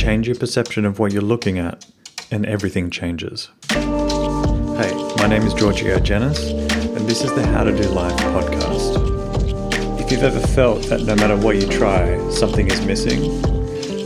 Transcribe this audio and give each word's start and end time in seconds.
Change 0.00 0.28
your 0.28 0.36
perception 0.36 0.86
of 0.86 0.98
what 0.98 1.12
you're 1.12 1.20
looking 1.20 1.58
at, 1.58 1.84
and 2.30 2.46
everything 2.46 2.88
changes. 2.88 3.50
Hey, 3.68 4.94
my 5.18 5.26
name 5.28 5.42
is 5.42 5.52
Giorgio 5.52 5.98
Janis, 5.98 6.52
and 6.52 7.06
this 7.06 7.22
is 7.22 7.34
the 7.34 7.46
How 7.48 7.64
to 7.64 7.76
Do 7.76 7.86
Life 7.90 8.16
podcast. 8.16 10.00
If 10.00 10.10
you've 10.10 10.22
ever 10.22 10.40
felt 10.40 10.84
that 10.84 11.02
no 11.02 11.14
matter 11.16 11.36
what 11.36 11.56
you 11.56 11.68
try, 11.68 12.18
something 12.30 12.68
is 12.70 12.80
missing, 12.86 13.42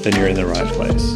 then 0.03 0.17
you're 0.17 0.27
in 0.27 0.35
the 0.35 0.45
right 0.45 0.67
place. 0.75 1.15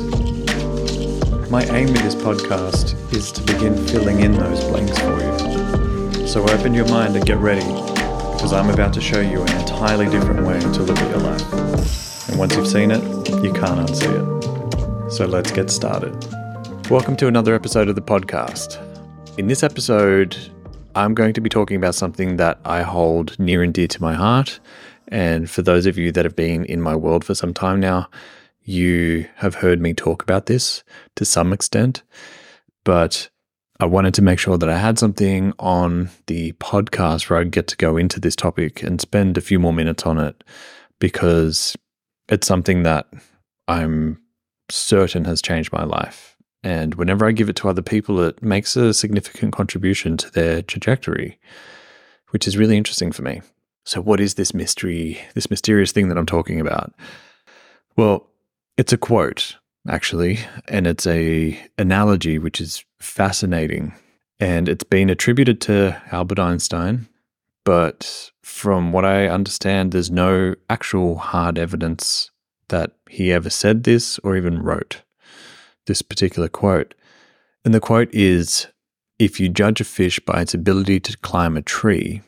My 1.51 1.65
aim 1.77 1.89
with 1.89 2.03
this 2.03 2.15
podcast 2.15 2.95
is 3.13 3.33
to 3.33 3.43
begin 3.43 3.85
filling 3.89 4.21
in 4.21 4.31
those 4.31 4.63
blanks 4.63 4.97
for 5.01 6.21
you. 6.21 6.29
So 6.29 6.49
open 6.51 6.73
your 6.73 6.87
mind 6.87 7.17
and 7.17 7.27
get 7.27 7.39
ready, 7.39 7.67
because 7.67 8.53
I'm 8.53 8.71
about 8.71 8.93
to 8.93 9.01
show 9.01 9.21
you 9.21 9.43
an 9.43 9.61
entirely 9.61 10.09
different 10.09 10.47
way 10.47 10.61
to 10.61 10.83
look 10.85 10.99
at 10.99 11.11
your 11.11 11.19
life. 11.19 12.29
And 12.29 12.39
once 12.39 12.55
you've 12.55 12.69
seen 12.69 12.93
it, 12.93 13.03
you 13.43 13.53
can't 13.53 13.85
unsee 13.85 14.45
it. 14.45 14.58
So 15.11 15.25
let's 15.25 15.51
get 15.51 15.71
started. 15.71 16.15
Welcome 16.91 17.17
to 17.17 17.29
another 17.29 17.55
episode 17.55 17.89
of 17.89 17.95
the 17.95 18.03
podcast. 18.03 18.77
In 19.39 19.47
this 19.47 19.63
episode, 19.63 20.37
I'm 20.95 21.15
going 21.15 21.33
to 21.33 21.41
be 21.41 21.49
talking 21.49 21.79
about 21.79 21.95
something 21.95 22.37
that 22.37 22.61
I 22.67 22.83
hold 22.83 23.39
near 23.39 23.63
and 23.63 23.73
dear 23.73 23.87
to 23.87 24.03
my 24.03 24.13
heart. 24.13 24.61
And 25.09 25.49
for 25.49 25.63
those 25.63 25.87
of 25.87 25.97
you 25.97 26.13
that 26.13 26.27
have 26.27 26.37
been 26.37 26.67
in 26.67 26.83
my 26.83 26.95
world 26.95 27.25
for 27.25 27.35
some 27.35 27.55
time 27.55 27.81
now, 27.81 28.11
you 28.65 29.27
have 29.37 29.55
heard 29.55 29.81
me 29.81 29.95
talk 29.95 30.23
about 30.23 30.45
this 30.45 30.85
to 31.17 31.25
some 31.25 31.55
extent. 31.55 32.03
But 32.85 33.31
I 33.81 33.87
wanted 33.87 34.13
to 34.15 34.23
make 34.23 34.39
sure 34.39 34.59
that 34.59 34.69
I 34.69 34.77
had 34.77 34.99
something 34.99 35.55
on 35.59 36.11
the 36.27 36.53
podcast 36.53 37.31
where 37.31 37.39
I'd 37.39 37.51
get 37.51 37.67
to 37.69 37.77
go 37.79 37.97
into 37.97 38.21
this 38.21 38.37
topic 38.37 38.83
and 38.83 39.01
spend 39.01 39.39
a 39.39 39.43
few 39.43 39.59
more 39.59 39.73
minutes 39.73 40.05
on 40.05 40.19
it 40.19 40.45
because 40.99 41.75
it's 42.29 42.47
something 42.47 42.83
that 42.83 43.07
I'm 43.69 44.21
certain 44.71 45.25
has 45.25 45.43
changed 45.43 45.73
my 45.73 45.85
life. 45.85 46.37
And 46.63 46.95
whenever 46.97 47.27
I 47.27 47.33
give 47.33 47.49
it 47.49 47.57
to 47.57 47.69
other 47.69 47.83
people, 47.83 48.21
it 48.21 48.43
makes 48.43 48.77
a 48.77 48.93
significant 48.93 49.53
contribution 49.53 50.17
to 50.17 50.31
their 50.31 50.63
trajectory, 50.63 51.39
which 52.31 52.49
is 52.49 52.57
really 52.57 52.77
interesting 52.77 53.13
for 53.13 53.23
me. 53.23 53.43
So, 53.85 54.03
what 54.03 54.21
is 54.21 54.35
this 54.35 54.53
mystery, 54.53 55.21
this 55.35 55.51
mysterious 55.51 55.93
thing 55.93 56.09
that 56.09 56.19
I'm 56.19 56.27
talking 56.27 56.61
about? 56.61 56.93
Well, 57.97 58.27
it's 58.77 58.93
a 58.93 58.99
quote, 58.99 59.57
actually, 59.89 60.41
and 60.69 60.87
it's 60.87 61.07
a 61.07 61.59
analogy 61.79 62.39
which 62.39 62.61
is 62.61 62.85
fascinating. 62.99 63.95
And 64.41 64.69
it's 64.69 64.85
been 64.85 65.11
attributed 65.11 65.61
to 65.63 66.01
Albert 66.13 66.39
Einstein, 66.39 67.09
but 67.65 68.31
from 68.43 68.93
what 68.93 69.05
I 69.05 69.27
understand, 69.27 69.93
there's 69.93 70.11
no 70.11 70.55
actual 70.71 71.17
hard 71.17 71.59
evidence 71.59 72.31
that 72.69 72.93
he 73.09 73.33
ever 73.33 73.51
said 73.51 73.85
this 73.85 74.19
or 74.21 74.37
even 74.37 74.63
wrote 74.63 75.03
this 75.87 76.03
particular 76.03 76.49
quote. 76.49 76.95
And 77.65 77.75
the 77.75 77.81
quote 77.81 78.13
is 78.15 78.69
If 79.19 79.41
you 79.41 79.49
judge 79.49 79.81
a 79.81 79.85
fish 79.85 80.21
by 80.21 80.43
its 80.43 80.55
ability 80.55 81.01
to 81.01 81.17
climb 81.19 81.57
a 81.57 81.63
tree, 81.63 82.23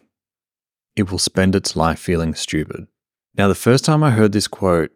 it 0.97 1.11
will 1.11 1.19
spend 1.19 1.55
its 1.55 1.77
life 1.77 2.01
feeling 2.01 2.35
stupid. 2.35 2.89
Now, 3.37 3.47
the 3.47 3.55
first 3.55 3.85
time 3.85 4.03
I 4.03 4.11
heard 4.11 4.33
this 4.33 4.49
quote, 4.49 4.91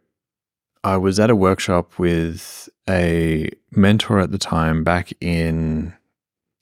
I 0.82 0.96
was 0.96 1.20
at 1.20 1.30
a 1.30 1.36
workshop 1.36 1.98
with 1.98 2.68
a 2.88 3.50
mentor 3.70 4.20
at 4.20 4.32
the 4.32 4.38
time 4.38 4.84
back 4.84 5.12
in, 5.20 5.94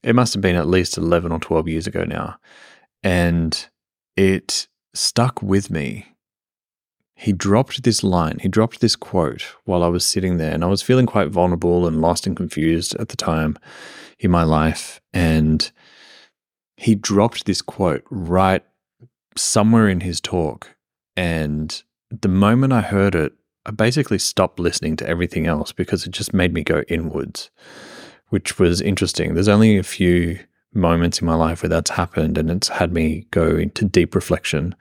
it 0.02 0.14
must 0.14 0.34
have 0.34 0.42
been 0.42 0.54
at 0.54 0.68
least 0.68 0.96
11 0.96 1.32
or 1.32 1.40
12 1.40 1.68
years 1.68 1.86
ago 1.86 2.04
now. 2.04 2.36
And 3.02 3.66
it 4.16 4.68
stuck 4.94 5.42
with 5.42 5.70
me 5.70 6.11
he 7.22 7.32
dropped 7.32 7.84
this 7.84 8.02
line, 8.02 8.40
he 8.40 8.48
dropped 8.48 8.80
this 8.80 8.96
quote 8.96 9.42
while 9.64 9.84
I 9.84 9.88
was 9.88 10.04
sitting 10.04 10.38
there, 10.38 10.52
and 10.52 10.64
I 10.64 10.66
was 10.66 10.82
feeling 10.82 11.06
quite 11.06 11.28
vulnerable 11.28 11.86
and 11.86 12.00
lost 12.00 12.26
and 12.26 12.36
confused 12.36 12.96
at 12.96 13.10
the 13.10 13.16
time 13.16 13.56
in 14.18 14.28
my 14.32 14.42
life. 14.42 15.00
And 15.14 15.70
he 16.76 16.96
dropped 16.96 17.46
this 17.46 17.62
quote 17.62 18.02
right 18.10 18.64
somewhere 19.36 19.88
in 19.88 20.00
his 20.00 20.20
talk. 20.20 20.74
And 21.16 21.80
the 22.10 22.26
moment 22.26 22.72
I 22.72 22.80
heard 22.80 23.14
it, 23.14 23.32
I 23.66 23.70
basically 23.70 24.18
stopped 24.18 24.58
listening 24.58 24.96
to 24.96 25.08
everything 25.08 25.46
else 25.46 25.70
because 25.70 26.04
it 26.04 26.10
just 26.10 26.34
made 26.34 26.52
me 26.52 26.64
go 26.64 26.82
inwards, 26.88 27.50
which 28.30 28.58
was 28.58 28.80
interesting. 28.80 29.34
There's 29.34 29.46
only 29.46 29.78
a 29.78 29.84
few 29.84 30.40
moments 30.74 31.20
in 31.20 31.26
my 31.26 31.34
life 31.34 31.62
where 31.62 31.70
that's 31.70 31.90
happened, 31.90 32.36
and 32.36 32.50
it's 32.50 32.66
had 32.66 32.92
me 32.92 33.28
go 33.30 33.46
into 33.46 33.84
deep 33.84 34.16
reflection. 34.16 34.74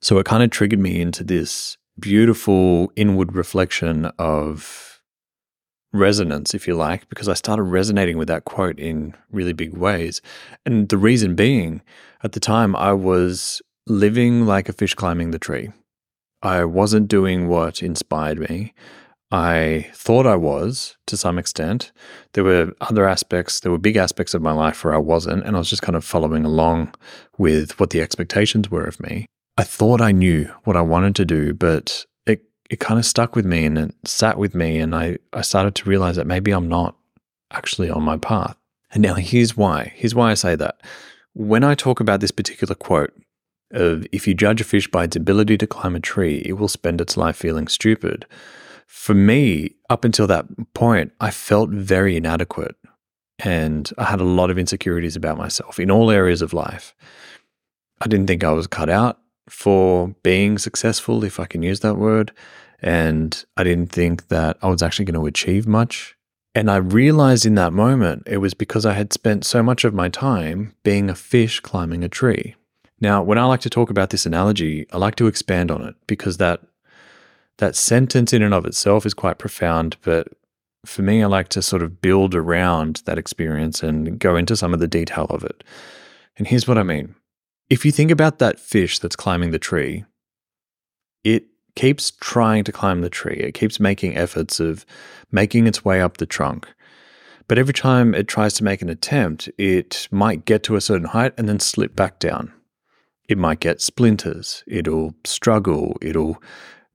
So 0.00 0.18
it 0.18 0.26
kind 0.26 0.42
of 0.42 0.50
triggered 0.50 0.78
me 0.78 1.00
into 1.00 1.24
this 1.24 1.76
beautiful 1.98 2.92
inward 2.96 3.34
reflection 3.34 4.06
of 4.18 5.00
resonance, 5.92 6.54
if 6.54 6.68
you 6.68 6.74
like, 6.74 7.08
because 7.08 7.28
I 7.28 7.34
started 7.34 7.62
resonating 7.62 8.18
with 8.18 8.28
that 8.28 8.44
quote 8.44 8.78
in 8.78 9.14
really 9.30 9.52
big 9.52 9.76
ways. 9.76 10.20
And 10.64 10.88
the 10.88 10.98
reason 10.98 11.34
being, 11.34 11.82
at 12.22 12.32
the 12.32 12.40
time, 12.40 12.76
I 12.76 12.92
was 12.92 13.62
living 13.86 14.46
like 14.46 14.68
a 14.68 14.72
fish 14.72 14.94
climbing 14.94 15.30
the 15.30 15.38
tree. 15.38 15.70
I 16.42 16.64
wasn't 16.64 17.08
doing 17.08 17.48
what 17.48 17.82
inspired 17.82 18.38
me. 18.38 18.74
I 19.30 19.90
thought 19.94 20.26
I 20.26 20.36
was 20.36 20.96
to 21.06 21.16
some 21.16 21.38
extent. 21.38 21.92
There 22.32 22.44
were 22.44 22.72
other 22.80 23.08
aspects, 23.08 23.60
there 23.60 23.72
were 23.72 23.78
big 23.78 23.96
aspects 23.96 24.32
of 24.34 24.40
my 24.40 24.52
life 24.52 24.84
where 24.84 24.94
I 24.94 24.98
wasn't, 24.98 25.44
and 25.44 25.56
I 25.56 25.58
was 25.58 25.68
just 25.68 25.82
kind 25.82 25.96
of 25.96 26.04
following 26.04 26.44
along 26.44 26.94
with 27.36 27.78
what 27.80 27.90
the 27.90 28.00
expectations 28.00 28.70
were 28.70 28.84
of 28.84 29.00
me. 29.00 29.26
I 29.58 29.64
thought 29.64 30.00
I 30.00 30.12
knew 30.12 30.44
what 30.62 30.76
I 30.76 30.82
wanted 30.82 31.16
to 31.16 31.24
do, 31.24 31.52
but 31.52 32.06
it, 32.26 32.44
it 32.70 32.78
kind 32.78 32.96
of 32.96 33.04
stuck 33.04 33.34
with 33.34 33.44
me 33.44 33.64
and 33.64 33.76
it 33.76 33.94
sat 34.04 34.38
with 34.38 34.54
me. 34.54 34.78
And 34.78 34.94
I, 34.94 35.18
I 35.32 35.40
started 35.40 35.74
to 35.74 35.90
realize 35.90 36.14
that 36.14 36.28
maybe 36.28 36.52
I'm 36.52 36.68
not 36.68 36.94
actually 37.50 37.90
on 37.90 38.04
my 38.04 38.18
path. 38.18 38.56
And 38.92 39.02
now 39.02 39.14
here's 39.14 39.56
why. 39.56 39.92
Here's 39.96 40.14
why 40.14 40.30
I 40.30 40.34
say 40.34 40.54
that. 40.54 40.80
When 41.34 41.64
I 41.64 41.74
talk 41.74 41.98
about 41.98 42.20
this 42.20 42.30
particular 42.30 42.76
quote 42.76 43.12
of 43.72 44.06
if 44.12 44.28
you 44.28 44.34
judge 44.34 44.60
a 44.60 44.64
fish 44.64 44.88
by 44.88 45.04
its 45.04 45.16
ability 45.16 45.58
to 45.58 45.66
climb 45.66 45.96
a 45.96 46.00
tree, 46.00 46.40
it 46.46 46.52
will 46.52 46.68
spend 46.68 47.00
its 47.00 47.16
life 47.16 47.36
feeling 47.36 47.66
stupid. 47.66 48.26
For 48.86 49.12
me, 49.12 49.74
up 49.90 50.04
until 50.04 50.28
that 50.28 50.46
point, 50.72 51.12
I 51.20 51.32
felt 51.32 51.70
very 51.70 52.16
inadequate 52.16 52.76
and 53.40 53.90
I 53.98 54.04
had 54.04 54.20
a 54.20 54.24
lot 54.24 54.50
of 54.50 54.58
insecurities 54.58 55.16
about 55.16 55.36
myself 55.36 55.80
in 55.80 55.90
all 55.90 56.12
areas 56.12 56.42
of 56.42 56.52
life. 56.52 56.94
I 58.00 58.06
didn't 58.06 58.28
think 58.28 58.44
I 58.44 58.52
was 58.52 58.68
cut 58.68 58.88
out 58.88 59.18
for 59.48 60.14
being 60.22 60.58
successful, 60.58 61.24
if 61.24 61.40
I 61.40 61.46
can 61.46 61.62
use 61.62 61.80
that 61.80 61.96
word. 61.96 62.32
And 62.80 63.44
I 63.56 63.64
didn't 63.64 63.90
think 63.90 64.28
that 64.28 64.56
I 64.62 64.68
was 64.68 64.82
actually 64.82 65.06
going 65.06 65.20
to 65.20 65.26
achieve 65.26 65.66
much. 65.66 66.16
And 66.54 66.70
I 66.70 66.76
realized 66.76 67.46
in 67.46 67.54
that 67.56 67.72
moment 67.72 68.22
it 68.26 68.38
was 68.38 68.54
because 68.54 68.86
I 68.86 68.94
had 68.94 69.12
spent 69.12 69.44
so 69.44 69.62
much 69.62 69.84
of 69.84 69.94
my 69.94 70.08
time 70.08 70.74
being 70.82 71.10
a 71.10 71.14
fish 71.14 71.60
climbing 71.60 72.02
a 72.02 72.08
tree. 72.08 72.54
Now, 73.00 73.22
when 73.22 73.38
I 73.38 73.44
like 73.44 73.60
to 73.60 73.70
talk 73.70 73.90
about 73.90 74.10
this 74.10 74.26
analogy, 74.26 74.86
I 74.92 74.96
like 74.96 75.16
to 75.16 75.28
expand 75.28 75.70
on 75.70 75.82
it 75.82 75.94
because 76.06 76.38
that 76.38 76.60
that 77.58 77.76
sentence 77.76 78.32
in 78.32 78.42
and 78.42 78.54
of 78.54 78.66
itself 78.66 79.04
is 79.04 79.14
quite 79.14 79.38
profound, 79.38 79.96
but 80.02 80.28
for 80.86 81.02
me 81.02 81.22
I 81.22 81.26
like 81.26 81.48
to 81.50 81.62
sort 81.62 81.82
of 81.82 82.00
build 82.00 82.34
around 82.34 83.02
that 83.04 83.18
experience 83.18 83.82
and 83.82 84.18
go 84.18 84.36
into 84.36 84.56
some 84.56 84.72
of 84.72 84.80
the 84.80 84.88
detail 84.88 85.26
of 85.30 85.44
it. 85.44 85.64
And 86.36 86.46
here's 86.46 86.68
what 86.68 86.78
I 86.78 86.84
mean. 86.84 87.14
If 87.70 87.84
you 87.84 87.92
think 87.92 88.10
about 88.10 88.38
that 88.38 88.58
fish 88.58 88.98
that's 88.98 89.16
climbing 89.16 89.50
the 89.50 89.58
tree, 89.58 90.04
it 91.22 91.44
keeps 91.76 92.10
trying 92.10 92.64
to 92.64 92.72
climb 92.72 93.02
the 93.02 93.10
tree. 93.10 93.36
It 93.36 93.52
keeps 93.52 93.78
making 93.78 94.16
efforts 94.16 94.58
of 94.58 94.86
making 95.30 95.66
its 95.66 95.84
way 95.84 96.00
up 96.00 96.16
the 96.16 96.26
trunk. 96.26 96.66
But 97.46 97.58
every 97.58 97.74
time 97.74 98.14
it 98.14 98.26
tries 98.26 98.54
to 98.54 98.64
make 98.64 98.82
an 98.82 98.88
attempt, 98.88 99.50
it 99.58 100.08
might 100.10 100.44
get 100.44 100.62
to 100.64 100.76
a 100.76 100.80
certain 100.80 101.08
height 101.08 101.34
and 101.36 101.48
then 101.48 101.60
slip 101.60 101.94
back 101.94 102.18
down. 102.18 102.52
It 103.28 103.38
might 103.38 103.60
get 103.60 103.82
splinters. 103.82 104.64
It'll 104.66 105.14
struggle. 105.24 105.96
It'll 106.00 106.42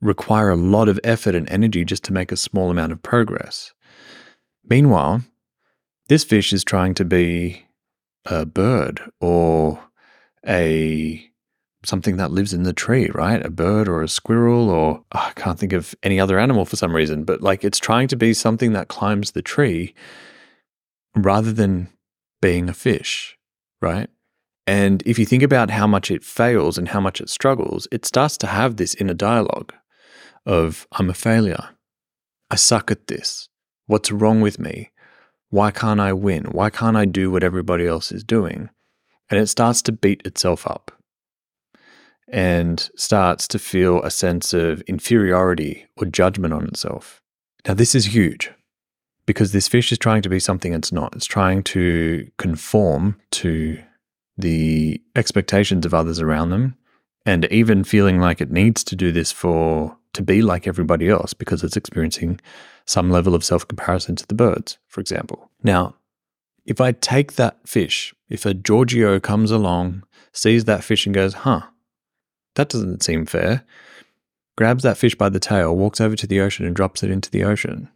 require 0.02 0.50
a 0.50 0.56
lot 0.56 0.90
of 0.90 1.00
effort 1.04 1.36
and 1.36 1.50
energy 1.50 1.86
just 1.86 2.04
to 2.06 2.14
make 2.14 2.32
a 2.32 2.38
small 2.38 2.72
amount 2.72 2.92
of 2.92 3.04
progress. 3.04 3.74
Meanwhile, 4.68 5.22
this 6.08 6.24
fish 6.24 6.52
is 6.52 6.64
trying 6.64 6.96
to 6.96 7.06
be 7.06 7.68
a 8.26 8.46
bird 8.46 9.02
or 9.22 9.80
a 10.48 11.30
something 11.86 12.18
that 12.18 12.32
lives 12.32 12.54
in 12.54 12.64
the 12.64 12.74
tree, 12.74 13.10
right? 13.14 13.46
A 13.46 13.50
bird 13.50 13.88
or 13.88 14.02
a 14.02 14.08
squirrel 14.08 14.70
or 14.70 15.04
oh, 15.14 15.20
I 15.20 15.32
can't 15.36 15.60
think 15.60 15.74
of 15.74 15.94
any 16.02 16.20
other 16.20 16.40
animal 16.40 16.66
for 16.66 16.76
some 16.76 16.96
reason, 16.96 17.24
but 17.24 17.42
like 17.42 17.64
it's 17.64 17.80
trying 17.80 18.08
to 18.10 18.16
be 18.16 18.34
something 18.34 18.74
that 18.74 18.88
climbs 18.88 19.32
the 19.32 19.42
tree 19.42 19.94
rather 21.16 21.52
than 21.52 21.90
being 22.42 22.70
a 22.70 22.74
fish, 22.74 23.38
right? 23.82 24.10
And 24.66 25.04
if 25.06 25.20
you 25.20 25.26
think 25.26 25.44
about 25.44 25.72
how 25.72 25.88
much 25.88 26.10
it 26.10 26.24
fails 26.24 26.78
and 26.78 26.90
how 26.90 27.02
much 27.02 27.20
it 27.20 27.30
struggles, 27.30 27.88
it 27.92 28.06
starts 28.06 28.38
to 28.38 28.48
have 28.48 28.78
this 28.78 28.96
inner 28.96 29.14
dialogue 29.14 29.74
of 30.46 30.88
I'm 30.94 31.10
a 31.10 31.14
failure. 31.14 31.70
I 32.50 32.56
suck 32.56 32.92
at 32.92 33.08
this. 33.08 33.50
What's 33.88 34.12
wrong 34.12 34.40
with 34.40 34.60
me? 34.60 34.92
Why 35.50 35.72
can't 35.72 36.00
I 36.00 36.14
win? 36.14 36.46
Why 36.46 36.70
can't 36.70 36.98
I 36.98 37.06
do 37.06 37.30
what 37.30 37.44
everybody 37.44 37.86
else 37.86 38.12
is 38.12 38.24
doing? 38.24 38.70
And 39.34 39.42
it 39.42 39.48
starts 39.48 39.82
to 39.82 39.92
beat 39.92 40.22
itself 40.28 40.68
up 40.68 40.92
and 42.28 42.92
starts 42.96 43.48
to 43.48 43.58
feel 43.58 44.00
a 44.04 44.12
sense 44.12 44.54
of 44.54 44.82
inferiority 44.82 45.88
or 45.98 46.06
judgment 46.06 46.54
on 46.54 46.66
itself. 46.66 47.20
Now, 47.68 47.74
this 47.74 47.96
is 47.96 48.14
huge 48.14 48.52
because 49.26 49.52
this 49.52 49.68
fish 49.68 49.92
is 49.92 49.98
trying 49.98 50.22
to 50.22 50.30
be 50.30 50.40
something 50.40 50.72
it's 50.72 50.92
not. 50.92 51.16
It's 51.16 51.26
trying 51.26 51.64
to 51.64 52.30
conform 52.38 53.20
to 53.32 53.82
the 54.38 55.02
expectations 55.16 55.84
of 55.84 55.96
others 55.96 56.20
around 56.20 56.52
them 56.52 56.76
and 57.26 57.46
even 57.46 57.84
feeling 57.84 58.20
like 58.20 58.40
it 58.40 58.52
needs 58.52 58.84
to 58.84 58.96
do 58.96 59.12
this 59.12 59.32
for 59.32 59.98
to 60.14 60.22
be 60.22 60.44
like 60.44 60.68
everybody 60.68 61.10
else 61.10 61.34
because 61.34 61.64
it's 61.64 61.76
experiencing 61.76 62.40
some 62.86 63.10
level 63.10 63.34
of 63.34 63.44
self 63.44 63.68
comparison 63.68 64.16
to 64.16 64.28
the 64.28 64.36
birds, 64.36 64.78
for 64.88 65.02
example. 65.02 65.50
Now, 65.64 65.96
if 66.66 66.80
I 66.80 66.92
take 66.92 67.34
that 67.34 67.68
fish, 67.68 68.14
if 68.30 68.46
a 68.46 68.54
Giorgio 68.54 69.20
comes 69.20 69.52
along, 69.52 70.04
sees 70.32 70.66
that 70.66 70.84
fish 70.84 71.06
and 71.06 71.14
goes, 71.14 71.34
huh, 71.34 71.62
that 72.56 72.70
doesn't 72.70 73.04
seem 73.04 73.26
fair, 73.26 73.66
grabs 74.58 74.84
that 74.84 74.98
fish 74.98 75.16
by 75.16 75.30
the 75.30 75.40
tail, 75.40 75.76
walks 75.76 76.00
over 76.00 76.16
to 76.16 76.28
the 76.28 76.40
ocean 76.40 76.66
and 76.66 76.76
drops 76.76 77.04
it 77.04 77.12
into 77.12 77.30
the 77.30 77.44
ocean. 77.44 77.90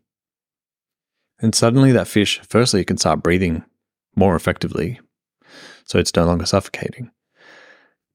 And 1.40 1.54
suddenly 1.54 1.92
that 1.92 2.08
fish, 2.08 2.42
firstly, 2.48 2.82
it 2.82 2.88
can 2.88 2.98
start 2.98 3.24
breathing 3.24 3.64
more 4.16 4.36
effectively. 4.36 5.00
So 5.86 6.00
it's 6.00 6.16
no 6.16 6.26
longer 6.26 6.46
suffocating. 6.46 7.12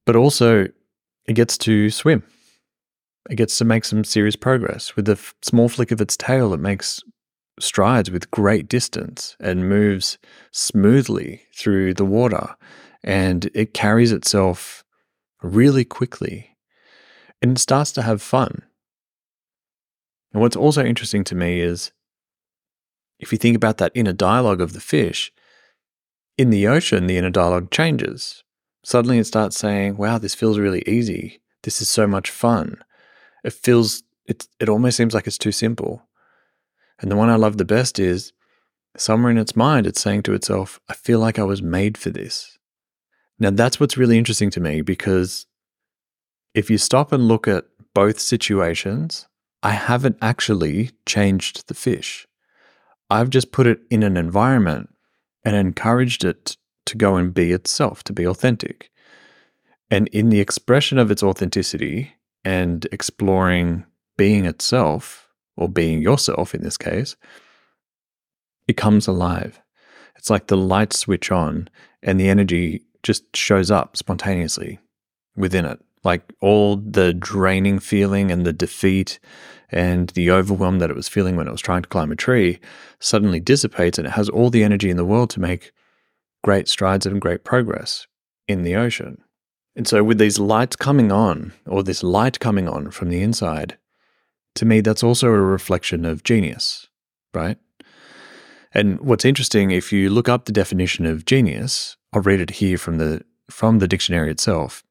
But 0.04 0.16
also, 0.16 0.66
it 1.26 1.34
gets 1.34 1.56
to 1.58 1.88
swim. 1.90 2.24
It 3.30 3.36
gets 3.36 3.56
to 3.58 3.64
make 3.64 3.84
some 3.84 4.02
serious 4.02 4.34
progress. 4.34 4.96
With 4.96 5.08
a 5.08 5.12
f- 5.12 5.34
small 5.42 5.68
flick 5.68 5.92
of 5.92 6.00
its 6.00 6.16
tail, 6.16 6.52
it 6.52 6.60
makes 6.60 7.00
strides 7.60 8.10
with 8.10 8.30
great 8.30 8.68
distance 8.68 9.36
and 9.40 9.68
moves 9.68 10.18
smoothly 10.50 11.42
through 11.54 11.94
the 11.94 12.04
water. 12.04 12.56
And 13.04 13.50
it 13.54 13.74
carries 13.74 14.12
itself 14.12 14.84
really 15.42 15.84
quickly 15.84 16.56
and 17.40 17.58
starts 17.58 17.92
to 17.92 18.02
have 18.02 18.22
fun. 18.22 18.62
And 20.32 20.40
what's 20.40 20.56
also 20.56 20.84
interesting 20.84 21.24
to 21.24 21.34
me 21.34 21.60
is 21.60 21.92
if 23.18 23.32
you 23.32 23.38
think 23.38 23.56
about 23.56 23.78
that 23.78 23.92
inner 23.94 24.12
dialogue 24.12 24.60
of 24.60 24.72
the 24.72 24.80
fish, 24.80 25.32
in 26.38 26.50
the 26.50 26.66
ocean, 26.66 27.06
the 27.06 27.18
inner 27.18 27.30
dialogue 27.30 27.70
changes. 27.70 28.42
Suddenly 28.84 29.18
it 29.18 29.26
starts 29.26 29.56
saying, 29.56 29.96
wow, 29.96 30.18
this 30.18 30.34
feels 30.34 30.58
really 30.58 30.82
easy. 30.86 31.40
This 31.62 31.80
is 31.80 31.88
so 31.88 32.06
much 32.06 32.30
fun. 32.30 32.82
It 33.44 33.52
feels, 33.52 34.02
it, 34.26 34.48
it 34.58 34.68
almost 34.68 34.96
seems 34.96 35.14
like 35.14 35.26
it's 35.26 35.38
too 35.38 35.52
simple. 35.52 36.02
And 37.02 37.10
the 37.10 37.16
one 37.16 37.28
I 37.28 37.36
love 37.36 37.58
the 37.58 37.64
best 37.64 37.98
is 37.98 38.32
somewhere 38.96 39.30
in 39.30 39.38
its 39.38 39.56
mind, 39.56 39.86
it's 39.86 40.00
saying 40.00 40.22
to 40.22 40.34
itself, 40.34 40.80
I 40.88 40.94
feel 40.94 41.18
like 41.18 41.38
I 41.38 41.44
was 41.44 41.60
made 41.60 41.98
for 41.98 42.10
this. 42.10 42.58
Now, 43.38 43.50
that's 43.50 43.80
what's 43.80 43.96
really 43.96 44.16
interesting 44.16 44.50
to 44.50 44.60
me 44.60 44.82
because 44.82 45.46
if 46.54 46.70
you 46.70 46.78
stop 46.78 47.12
and 47.12 47.26
look 47.26 47.48
at 47.48 47.64
both 47.92 48.20
situations, 48.20 49.26
I 49.62 49.70
haven't 49.72 50.16
actually 50.22 50.90
changed 51.06 51.66
the 51.66 51.74
fish. 51.74 52.26
I've 53.10 53.30
just 53.30 53.52
put 53.52 53.66
it 53.66 53.80
in 53.90 54.02
an 54.02 54.16
environment 54.16 54.94
and 55.44 55.56
encouraged 55.56 56.24
it 56.24 56.56
to 56.86 56.96
go 56.96 57.16
and 57.16 57.34
be 57.34 57.52
itself, 57.52 58.04
to 58.04 58.12
be 58.12 58.26
authentic. 58.26 58.90
And 59.90 60.08
in 60.08 60.30
the 60.30 60.40
expression 60.40 60.98
of 60.98 61.10
its 61.10 61.22
authenticity 61.22 62.14
and 62.44 62.86
exploring 62.92 63.84
being 64.16 64.46
itself, 64.46 65.28
or 65.56 65.68
being 65.68 66.02
yourself 66.02 66.54
in 66.54 66.62
this 66.62 66.76
case, 66.76 67.16
it 68.68 68.76
comes 68.76 69.06
alive. 69.06 69.60
It's 70.16 70.30
like 70.30 70.46
the 70.46 70.56
lights 70.56 70.98
switch 70.98 71.30
on 71.30 71.68
and 72.02 72.18
the 72.18 72.28
energy 72.28 72.84
just 73.02 73.36
shows 73.36 73.70
up 73.70 73.96
spontaneously 73.96 74.78
within 75.36 75.64
it. 75.64 75.80
Like 76.04 76.32
all 76.40 76.76
the 76.76 77.14
draining 77.14 77.78
feeling 77.78 78.30
and 78.30 78.44
the 78.44 78.52
defeat 78.52 79.20
and 79.70 80.10
the 80.10 80.30
overwhelm 80.30 80.78
that 80.80 80.90
it 80.90 80.96
was 80.96 81.08
feeling 81.08 81.36
when 81.36 81.48
it 81.48 81.52
was 81.52 81.60
trying 81.60 81.82
to 81.82 81.88
climb 81.88 82.12
a 82.12 82.16
tree 82.16 82.60
suddenly 83.00 83.40
dissipates 83.40 83.98
and 83.98 84.06
it 84.06 84.12
has 84.12 84.28
all 84.28 84.50
the 84.50 84.64
energy 84.64 84.90
in 84.90 84.96
the 84.96 85.04
world 85.04 85.30
to 85.30 85.40
make 85.40 85.72
great 86.42 86.68
strides 86.68 87.06
and 87.06 87.20
great 87.20 87.44
progress 87.44 88.06
in 88.48 88.62
the 88.62 88.76
ocean. 88.76 89.22
And 89.74 89.88
so, 89.88 90.04
with 90.04 90.18
these 90.18 90.38
lights 90.38 90.76
coming 90.76 91.10
on, 91.10 91.52
or 91.66 91.82
this 91.82 92.02
light 92.02 92.38
coming 92.40 92.68
on 92.68 92.90
from 92.90 93.08
the 93.08 93.22
inside, 93.22 93.78
to 94.54 94.64
me, 94.64 94.80
that's 94.80 95.02
also 95.02 95.28
a 95.28 95.40
reflection 95.40 96.04
of 96.04 96.24
genius, 96.24 96.88
right? 97.34 97.58
And 98.74 99.00
what's 99.00 99.24
interesting, 99.24 99.70
if 99.70 99.92
you 99.92 100.10
look 100.10 100.28
up 100.28 100.44
the 100.44 100.52
definition 100.52 101.06
of 101.06 101.24
genius, 101.24 101.96
I'll 102.12 102.22
read 102.22 102.40
it 102.40 102.50
here 102.50 102.78
from 102.78 102.98
the 102.98 103.22
from 103.50 103.78
the 103.78 103.88
dictionary 103.88 104.30
itself. 104.30 104.82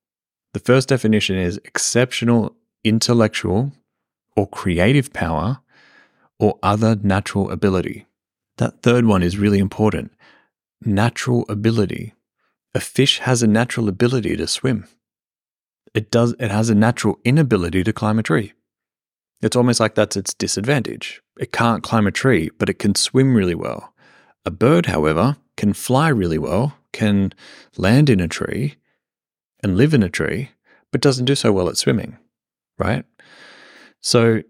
The 0.53 0.59
first 0.59 0.89
definition 0.89 1.37
is 1.37 1.57
exceptional 1.65 2.55
intellectual 2.83 3.71
or 4.35 4.47
creative 4.47 5.13
power 5.13 5.59
or 6.39 6.59
other 6.61 6.95
natural 7.01 7.49
ability. 7.49 8.05
That 8.57 8.81
third 8.81 9.05
one 9.05 9.23
is 9.23 9.37
really 9.37 9.59
important. 9.59 10.11
Natural 10.83 11.45
ability. 11.49 12.13
A 12.75 12.79
fish 12.79 13.19
has 13.19 13.41
a 13.41 13.47
natural 13.47 13.89
ability 13.89 14.35
to 14.37 14.47
swim. 14.47 14.87
It 15.93 16.11
does 16.11 16.33
it 16.39 16.51
has 16.51 16.69
a 16.69 16.75
natural 16.75 17.19
inability 17.23 17.83
to 17.83 17.93
climb 17.93 18.19
a 18.19 18.23
tree. 18.23 18.53
It's 19.41 19.55
almost 19.55 19.79
like 19.79 19.95
that's 19.95 20.15
its 20.15 20.33
disadvantage. 20.33 21.21
It 21.39 21.51
can't 21.51 21.83
climb 21.83 22.07
a 22.07 22.11
tree, 22.11 22.49
but 22.57 22.69
it 22.69 22.79
can 22.79 22.95
swim 22.95 23.33
really 23.35 23.55
well. 23.55 23.93
A 24.45 24.51
bird, 24.51 24.87
however, 24.87 25.37
can 25.57 25.73
fly 25.73 26.09
really 26.09 26.37
well, 26.37 26.77
can 26.93 27.33
land 27.77 28.09
in 28.09 28.19
a 28.19 28.27
tree, 28.27 28.75
and 29.63 29.77
live 29.77 29.93
in 29.93 30.03
a 30.03 30.09
tree, 30.09 30.51
but 30.91 31.01
doesn't 31.01 31.25
do 31.25 31.35
so 31.35 31.51
well 31.51 31.69
at 31.69 31.77
swimming, 31.77 32.17
right? 32.77 33.05
So 34.01 34.41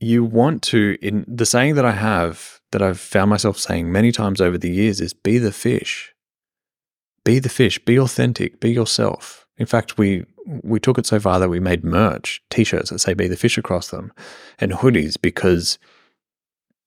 you 0.00 0.24
want 0.24 0.62
to, 0.64 0.98
in 1.00 1.24
the 1.26 1.46
saying 1.46 1.74
that 1.76 1.84
I 1.84 1.92
have, 1.92 2.60
that 2.72 2.82
I've 2.82 3.00
found 3.00 3.30
myself 3.30 3.58
saying 3.58 3.90
many 3.92 4.12
times 4.12 4.40
over 4.40 4.58
the 4.58 4.70
years 4.70 5.00
is 5.00 5.14
be 5.14 5.38
the 5.38 5.52
fish. 5.52 6.14
Be 7.24 7.38
the 7.38 7.48
fish, 7.48 7.78
be 7.78 7.98
authentic, 7.98 8.60
be 8.60 8.72
yourself. 8.72 9.46
In 9.56 9.66
fact, 9.66 9.98
we 9.98 10.24
we 10.46 10.80
took 10.80 10.98
it 10.98 11.06
so 11.06 11.20
far 11.20 11.38
that 11.38 11.48
we 11.48 11.60
made 11.60 11.84
merch, 11.84 12.42
t-shirts 12.50 12.90
that 12.90 12.98
say 12.98 13.14
be 13.14 13.28
the 13.28 13.36
fish 13.36 13.58
across 13.58 13.88
them, 13.88 14.12
and 14.58 14.72
hoodies 14.72 15.20
because 15.20 15.78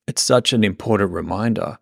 it's 0.08 0.22
such 0.22 0.54
an 0.54 0.64
important 0.64 1.12
reminder. 1.12 1.78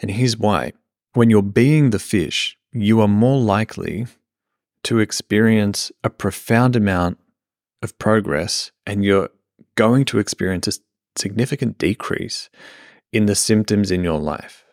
And 0.00 0.10
here's 0.10 0.36
why. 0.36 0.72
When 1.14 1.30
you're 1.30 1.42
being 1.42 1.90
the 1.90 1.98
fish, 1.98 2.56
you 2.72 3.00
are 3.00 3.08
more 3.08 3.40
likely 3.40 4.06
to 4.84 4.98
experience 4.98 5.90
a 6.04 6.10
profound 6.10 6.76
amount 6.76 7.18
of 7.82 7.98
progress 7.98 8.70
and 8.86 9.04
you're 9.04 9.30
going 9.74 10.04
to 10.04 10.18
experience 10.18 10.68
a 10.68 10.72
significant 11.16 11.78
decrease 11.78 12.48
in 13.12 13.26
the 13.26 13.34
symptoms 13.34 13.90
in 13.90 14.04
your 14.04 14.18
life. 14.18 14.64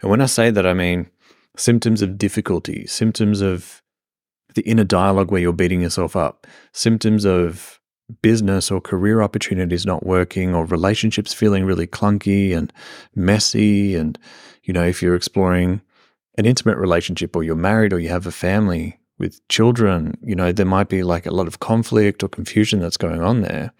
And 0.00 0.10
when 0.10 0.20
I 0.20 0.26
say 0.26 0.50
that, 0.50 0.66
I 0.66 0.74
mean 0.74 1.10
symptoms 1.56 2.02
of 2.02 2.18
difficulty, 2.18 2.86
symptoms 2.86 3.40
of 3.40 3.82
the 4.54 4.62
inner 4.62 4.84
dialogue 4.84 5.30
where 5.30 5.40
you're 5.40 5.52
beating 5.52 5.82
yourself 5.82 6.16
up, 6.16 6.46
symptoms 6.72 7.24
of 7.24 7.80
business 8.22 8.70
or 8.70 8.80
career 8.80 9.22
opportunities 9.22 9.86
not 9.86 10.04
working 10.04 10.54
or 10.54 10.66
relationships 10.66 11.32
feeling 11.32 11.64
really 11.64 11.86
clunky 11.86 12.54
and 12.54 12.70
messy 13.14 13.94
and 13.94 14.18
you 14.64 14.74
know 14.74 14.84
if 14.84 15.00
you're 15.00 15.14
exploring 15.14 15.80
an 16.36 16.44
intimate 16.44 16.76
relationship 16.76 17.34
or 17.34 17.42
you're 17.42 17.54
married 17.54 17.92
or 17.92 17.98
you 17.98 18.08
have 18.08 18.26
a 18.26 18.32
family 18.32 18.98
with 19.18 19.46
children, 19.48 20.16
you 20.22 20.34
know, 20.34 20.52
there 20.52 20.66
might 20.66 20.88
be 20.88 21.02
like 21.02 21.26
a 21.26 21.30
lot 21.30 21.46
of 21.46 21.60
conflict 21.60 22.22
or 22.22 22.28
confusion 22.28 22.80
that's 22.80 22.96
going 22.96 23.20
on 23.20 23.42
there. 23.42 23.72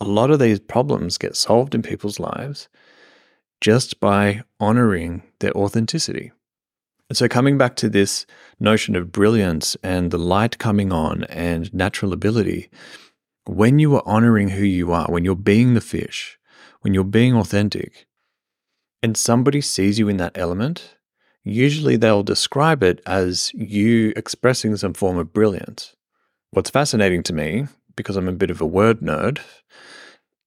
A 0.00 0.04
lot 0.04 0.30
of 0.30 0.38
these 0.38 0.60
problems 0.60 1.18
get 1.18 1.36
solved 1.36 1.74
in 1.74 1.82
people's 1.82 2.20
lives 2.20 2.68
just 3.60 3.98
by 4.00 4.42
honoring 4.60 5.22
their 5.40 5.52
authenticity. 5.56 6.30
And 7.08 7.16
so, 7.16 7.26
coming 7.26 7.56
back 7.56 7.74
to 7.76 7.88
this 7.88 8.26
notion 8.60 8.94
of 8.94 9.12
brilliance 9.12 9.76
and 9.82 10.10
the 10.10 10.18
light 10.18 10.58
coming 10.58 10.92
on 10.92 11.24
and 11.24 11.72
natural 11.72 12.12
ability, 12.12 12.68
when 13.46 13.78
you 13.78 13.94
are 13.96 14.02
honoring 14.04 14.50
who 14.50 14.64
you 14.64 14.92
are, 14.92 15.06
when 15.06 15.24
you're 15.24 15.34
being 15.34 15.72
the 15.72 15.80
fish, 15.80 16.38
when 16.82 16.92
you're 16.92 17.04
being 17.04 17.34
authentic, 17.34 18.06
and 19.02 19.16
somebody 19.16 19.60
sees 19.60 19.98
you 19.98 20.08
in 20.08 20.18
that 20.18 20.36
element, 20.36 20.96
usually 21.44 21.96
they'll 21.96 22.22
describe 22.22 22.82
it 22.82 23.00
as 23.06 23.52
you 23.54 24.12
expressing 24.16 24.76
some 24.76 24.92
form 24.92 25.16
of 25.16 25.32
brilliance. 25.32 25.94
What's 26.50 26.70
fascinating 26.70 27.22
to 27.24 27.32
me, 27.32 27.66
because 27.96 28.16
I'm 28.16 28.28
a 28.28 28.32
bit 28.32 28.50
of 28.50 28.60
a 28.60 28.66
word 28.66 29.00
nerd, 29.00 29.38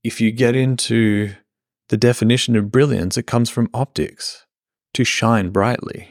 if 0.03 0.21
you 0.21 0.31
get 0.31 0.55
into 0.55 1.33
the 1.89 1.97
definition 1.97 2.55
of 2.55 2.71
brilliance, 2.71 3.17
it 3.17 3.27
comes 3.27 3.49
from 3.49 3.69
optics, 3.73 4.45
to 4.93 5.03
shine 5.03 5.49
brightly. 5.49 6.10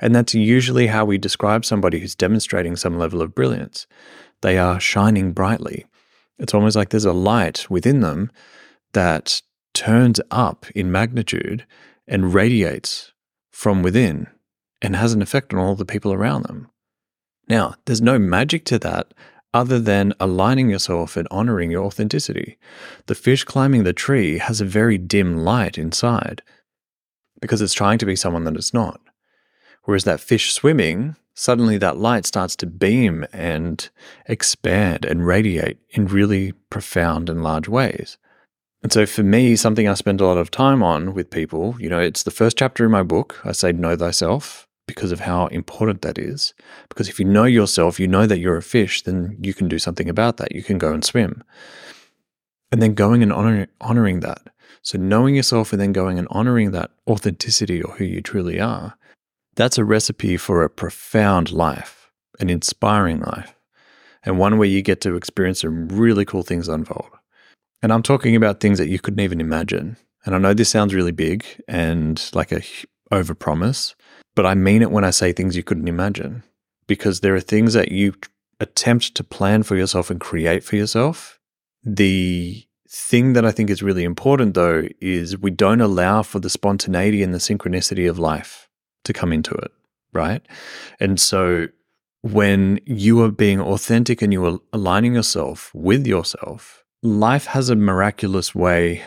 And 0.00 0.14
that's 0.14 0.34
usually 0.34 0.86
how 0.86 1.04
we 1.04 1.18
describe 1.18 1.64
somebody 1.64 1.98
who's 1.98 2.14
demonstrating 2.14 2.76
some 2.76 2.98
level 2.98 3.20
of 3.20 3.34
brilliance. 3.34 3.86
They 4.42 4.58
are 4.58 4.80
shining 4.80 5.32
brightly. 5.32 5.86
It's 6.38 6.54
almost 6.54 6.76
like 6.76 6.90
there's 6.90 7.04
a 7.04 7.12
light 7.12 7.68
within 7.68 8.00
them 8.00 8.30
that 8.92 9.42
turns 9.74 10.20
up 10.30 10.66
in 10.74 10.92
magnitude 10.92 11.66
and 12.06 12.32
radiates 12.32 13.12
from 13.50 13.82
within 13.82 14.28
and 14.80 14.94
has 14.94 15.12
an 15.12 15.22
effect 15.22 15.52
on 15.52 15.58
all 15.58 15.74
the 15.74 15.84
people 15.84 16.12
around 16.12 16.44
them. 16.44 16.70
Now, 17.48 17.74
there's 17.86 18.00
no 18.00 18.18
magic 18.18 18.64
to 18.66 18.78
that 18.80 19.12
other 19.54 19.78
than 19.78 20.12
aligning 20.20 20.70
yourself 20.70 21.16
and 21.16 21.26
honoring 21.30 21.70
your 21.70 21.84
authenticity. 21.84 22.58
The 23.06 23.14
fish 23.14 23.44
climbing 23.44 23.84
the 23.84 23.92
tree 23.92 24.38
has 24.38 24.60
a 24.60 24.66
very 24.66 24.98
dim 24.98 25.38
light 25.38 25.78
inside 25.78 26.42
because 27.40 27.62
it's 27.62 27.74
trying 27.74 27.98
to 27.98 28.06
be 28.06 28.16
someone 28.16 28.44
that 28.44 28.56
it's 28.56 28.74
not. 28.74 29.00
Whereas 29.88 30.04
that 30.04 30.20
fish 30.20 30.52
swimming, 30.52 31.16
suddenly 31.32 31.78
that 31.78 31.96
light 31.96 32.26
starts 32.26 32.54
to 32.56 32.66
beam 32.66 33.24
and 33.32 33.88
expand 34.26 35.06
and 35.06 35.26
radiate 35.26 35.78
in 35.88 36.08
really 36.08 36.52
profound 36.68 37.30
and 37.30 37.42
large 37.42 37.68
ways. 37.68 38.18
And 38.82 38.92
so 38.92 39.06
for 39.06 39.22
me, 39.22 39.56
something 39.56 39.88
I 39.88 39.94
spend 39.94 40.20
a 40.20 40.26
lot 40.26 40.36
of 40.36 40.50
time 40.50 40.82
on 40.82 41.14
with 41.14 41.30
people, 41.30 41.74
you 41.80 41.88
know, 41.88 42.00
it's 42.00 42.24
the 42.24 42.30
first 42.30 42.58
chapter 42.58 42.84
in 42.84 42.90
my 42.90 43.02
book. 43.02 43.40
I 43.46 43.52
say, 43.52 43.72
Know 43.72 43.96
thyself 43.96 44.68
because 44.86 45.10
of 45.10 45.20
how 45.20 45.46
important 45.46 46.02
that 46.02 46.18
is. 46.18 46.52
Because 46.90 47.08
if 47.08 47.18
you 47.18 47.24
know 47.24 47.44
yourself, 47.44 47.98
you 47.98 48.06
know 48.06 48.26
that 48.26 48.40
you're 48.40 48.58
a 48.58 48.62
fish, 48.62 49.00
then 49.00 49.38
you 49.40 49.54
can 49.54 49.68
do 49.68 49.78
something 49.78 50.10
about 50.10 50.36
that. 50.36 50.54
You 50.54 50.62
can 50.62 50.76
go 50.76 50.92
and 50.92 51.02
swim. 51.02 51.42
And 52.70 52.82
then 52.82 52.92
going 52.92 53.22
and 53.22 53.32
honor, 53.32 53.68
honoring 53.80 54.20
that. 54.20 54.48
So 54.82 54.98
knowing 54.98 55.34
yourself 55.34 55.72
and 55.72 55.80
then 55.80 55.94
going 55.94 56.18
and 56.18 56.28
honoring 56.30 56.72
that 56.72 56.90
authenticity 57.08 57.80
or 57.82 57.94
who 57.94 58.04
you 58.04 58.20
truly 58.20 58.60
are, 58.60 58.98
that's 59.58 59.76
a 59.76 59.84
recipe 59.84 60.36
for 60.36 60.62
a 60.62 60.70
profound 60.70 61.50
life, 61.50 62.12
an 62.38 62.48
inspiring 62.48 63.18
life, 63.18 63.56
and 64.22 64.38
one 64.38 64.56
where 64.56 64.68
you 64.68 64.82
get 64.82 65.00
to 65.00 65.16
experience 65.16 65.62
some 65.62 65.88
really 65.88 66.24
cool 66.24 66.44
things 66.44 66.68
unfold. 66.68 67.10
And 67.82 67.92
I'm 67.92 68.04
talking 68.04 68.36
about 68.36 68.60
things 68.60 68.78
that 68.78 68.88
you 68.88 69.00
couldn't 69.00 69.18
even 69.18 69.40
imagine. 69.40 69.96
And 70.24 70.36
I 70.36 70.38
know 70.38 70.54
this 70.54 70.68
sounds 70.68 70.94
really 70.94 71.10
big 71.10 71.44
and 71.66 72.30
like 72.34 72.52
a 72.52 72.62
overpromise, 73.12 73.96
but 74.36 74.46
I 74.46 74.54
mean 74.54 74.80
it 74.80 74.92
when 74.92 75.04
I 75.04 75.10
say 75.10 75.32
things 75.32 75.56
you 75.56 75.64
couldn't 75.64 75.88
imagine 75.88 76.44
because 76.86 77.20
there 77.20 77.34
are 77.34 77.40
things 77.40 77.72
that 77.72 77.90
you 77.90 78.14
attempt 78.60 79.16
to 79.16 79.24
plan 79.24 79.64
for 79.64 79.74
yourself 79.74 80.08
and 80.08 80.20
create 80.20 80.62
for 80.62 80.76
yourself. 80.76 81.40
The 81.82 82.64
thing 82.88 83.32
that 83.32 83.44
I 83.44 83.50
think 83.50 83.70
is 83.70 83.82
really 83.82 84.04
important 84.04 84.54
though 84.54 84.86
is 85.00 85.36
we 85.36 85.50
don't 85.50 85.80
allow 85.80 86.22
for 86.22 86.38
the 86.38 86.50
spontaneity 86.50 87.24
and 87.24 87.34
the 87.34 87.38
synchronicity 87.38 88.08
of 88.08 88.20
life 88.20 88.67
to 89.08 89.12
come 89.12 89.32
into 89.32 89.54
it, 89.54 89.72
right? 90.12 90.46
And 91.00 91.18
so 91.18 91.66
when 92.22 92.80
you 92.84 93.22
are 93.22 93.30
being 93.30 93.60
authentic 93.60 94.22
and 94.22 94.32
you 94.32 94.44
are 94.46 94.58
aligning 94.72 95.14
yourself 95.14 95.72
with 95.74 96.06
yourself, 96.06 96.84
life 97.02 97.46
has 97.46 97.68
a 97.68 97.76
miraculous 97.76 98.54
way 98.54 99.02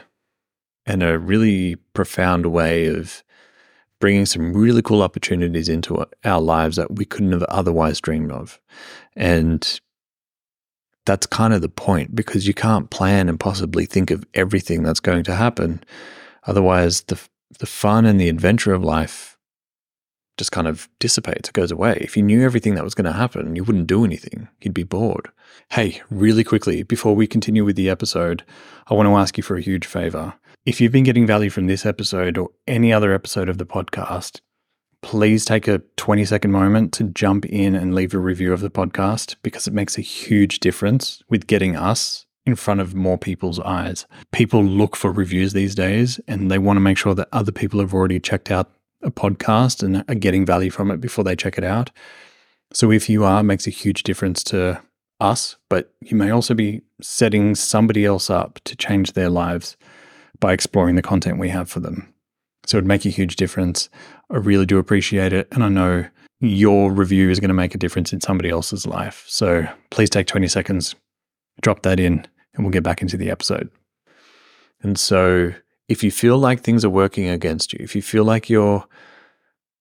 and 0.85 1.03
a 1.03 1.19
really 1.19 1.75
profound 1.93 2.47
way 2.47 2.87
of 2.87 3.23
bringing 3.99 4.25
some 4.25 4.53
really 4.53 4.81
cool 4.81 5.03
opportunities 5.03 5.69
into 5.69 6.03
our 6.23 6.41
lives 6.41 6.75
that 6.75 6.95
we 6.95 7.05
couldn't 7.05 7.33
have 7.33 7.43
otherwise 7.43 8.01
dreamed 8.01 8.31
of. 8.31 8.59
And 9.15 9.79
that's 11.05 11.27
kind 11.27 11.53
of 11.53 11.61
the 11.61 11.69
point 11.69 12.15
because 12.15 12.47
you 12.47 12.53
can't 12.53 12.89
plan 12.89 13.29
and 13.29 13.39
possibly 13.39 13.85
think 13.85 14.11
of 14.11 14.25
everything 14.33 14.83
that's 14.83 14.99
going 14.99 15.23
to 15.25 15.35
happen. 15.35 15.83
Otherwise, 16.45 17.03
the, 17.03 17.19
the 17.59 17.65
fun 17.65 18.05
and 18.05 18.19
the 18.19 18.29
adventure 18.29 18.73
of 18.73 18.83
life 18.83 19.30
just 20.41 20.51
kind 20.51 20.67
of 20.67 20.89
dissipates, 20.97 21.49
it 21.49 21.53
goes 21.53 21.71
away. 21.71 21.99
If 22.01 22.17
you 22.17 22.23
knew 22.23 22.41
everything 22.41 22.73
that 22.73 22.83
was 22.83 22.95
going 22.95 23.05
to 23.05 23.11
happen, 23.11 23.55
you 23.55 23.63
wouldn't 23.63 23.85
do 23.85 24.03
anything. 24.03 24.47
You'd 24.59 24.73
be 24.73 24.81
bored. 24.81 25.29
Hey, 25.69 26.01
really 26.09 26.43
quickly, 26.43 26.81
before 26.81 27.15
we 27.15 27.27
continue 27.27 27.63
with 27.63 27.75
the 27.75 27.91
episode, 27.91 28.43
I 28.87 28.95
want 28.95 29.05
to 29.05 29.15
ask 29.15 29.37
you 29.37 29.43
for 29.43 29.55
a 29.55 29.61
huge 29.61 29.85
favor. 29.85 30.33
If 30.65 30.81
you've 30.81 30.91
been 30.91 31.03
getting 31.03 31.27
value 31.27 31.51
from 31.51 31.67
this 31.67 31.85
episode 31.85 32.39
or 32.39 32.49
any 32.67 32.91
other 32.91 33.13
episode 33.13 33.49
of 33.49 33.59
the 33.59 33.67
podcast, 33.67 34.41
please 35.03 35.45
take 35.45 35.67
a 35.67 35.83
20 35.97 36.25
second 36.25 36.51
moment 36.51 36.91
to 36.93 37.03
jump 37.03 37.45
in 37.45 37.75
and 37.75 37.93
leave 37.93 38.15
a 38.15 38.19
review 38.19 38.51
of 38.51 38.61
the 38.61 38.71
podcast 38.71 39.35
because 39.43 39.67
it 39.67 39.75
makes 39.75 39.99
a 39.99 40.01
huge 40.01 40.59
difference 40.59 41.21
with 41.29 41.45
getting 41.45 41.75
us 41.75 42.25
in 42.47 42.55
front 42.55 42.81
of 42.81 42.95
more 42.95 43.19
people's 43.19 43.59
eyes. 43.59 44.07
People 44.31 44.63
look 44.63 44.95
for 44.95 45.11
reviews 45.11 45.53
these 45.53 45.75
days 45.75 46.19
and 46.27 46.49
they 46.49 46.57
want 46.57 46.77
to 46.77 46.81
make 46.81 46.97
sure 46.97 47.13
that 47.13 47.29
other 47.31 47.51
people 47.51 47.79
have 47.79 47.93
already 47.93 48.19
checked 48.19 48.49
out 48.49 48.71
a 49.03 49.11
podcast 49.11 49.83
and 49.83 50.03
are 50.07 50.15
getting 50.15 50.45
value 50.45 50.69
from 50.69 50.91
it 50.91 51.01
before 51.01 51.23
they 51.23 51.35
check 51.35 51.57
it 51.57 51.63
out. 51.63 51.91
So 52.73 52.91
if 52.91 53.09
you 53.09 53.23
are, 53.23 53.43
makes 53.43 53.67
a 53.67 53.71
huge 53.71 54.03
difference 54.03 54.43
to 54.45 54.81
us, 55.19 55.57
but 55.69 55.93
you 56.01 56.17
may 56.17 56.31
also 56.31 56.53
be 56.53 56.81
setting 57.01 57.55
somebody 57.55 58.05
else 58.05 58.29
up 58.29 58.59
to 58.65 58.75
change 58.75 59.13
their 59.13 59.29
lives 59.29 59.77
by 60.39 60.53
exploring 60.53 60.95
the 60.95 61.01
content 61.01 61.37
we 61.37 61.49
have 61.49 61.69
for 61.69 61.79
them. 61.79 62.13
So 62.65 62.77
it'd 62.77 62.87
make 62.87 63.05
a 63.05 63.09
huge 63.09 63.35
difference. 63.35 63.89
I 64.29 64.37
really 64.37 64.65
do 64.65 64.77
appreciate 64.77 65.33
it. 65.33 65.47
And 65.51 65.63
I 65.63 65.69
know 65.69 66.05
your 66.39 66.91
review 66.91 67.29
is 67.29 67.39
going 67.39 67.49
to 67.49 67.53
make 67.55 67.75
a 67.75 67.77
difference 67.77 68.13
in 68.13 68.21
somebody 68.21 68.49
else's 68.49 68.85
life. 68.87 69.25
So 69.27 69.67
please 69.89 70.09
take 70.09 70.27
20 70.27 70.47
seconds, 70.47 70.95
drop 71.61 71.83
that 71.83 71.99
in, 71.99 72.25
and 72.53 72.65
we'll 72.65 72.71
get 72.71 72.83
back 72.83 73.01
into 73.01 73.17
the 73.17 73.29
episode. 73.29 73.69
And 74.81 74.99
so 74.99 75.53
if 75.91 76.05
you 76.05 76.09
feel 76.09 76.37
like 76.37 76.61
things 76.61 76.85
are 76.85 76.89
working 76.89 77.27
against 77.27 77.73
you, 77.73 77.79
if 77.81 77.97
you 77.97 78.01
feel 78.01 78.23
like 78.23 78.49
you're, 78.49 78.85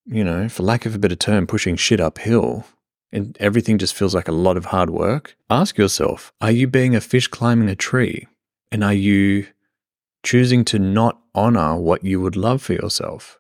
you 0.06 0.24
know, 0.24 0.48
for 0.48 0.64
lack 0.64 0.84
of 0.84 0.96
a 0.96 0.98
better 0.98 1.14
term, 1.14 1.46
pushing 1.46 1.76
shit 1.76 2.00
uphill 2.00 2.66
and 3.12 3.36
everything 3.38 3.78
just 3.78 3.94
feels 3.94 4.12
like 4.12 4.26
a 4.26 4.32
lot 4.32 4.56
of 4.56 4.66
hard 4.66 4.90
work, 4.90 5.36
ask 5.48 5.78
yourself 5.78 6.32
are 6.40 6.50
you 6.50 6.66
being 6.66 6.96
a 6.96 7.00
fish 7.00 7.28
climbing 7.28 7.68
a 7.68 7.76
tree? 7.76 8.26
And 8.72 8.82
are 8.82 8.92
you 8.92 9.46
choosing 10.24 10.64
to 10.64 10.80
not 10.80 11.20
honor 11.32 11.76
what 11.76 12.02
you 12.02 12.20
would 12.20 12.34
love 12.34 12.60
for 12.60 12.72
yourself? 12.72 13.38